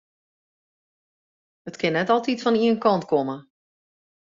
[1.69, 3.37] It kin net altyd fan ien kant komme.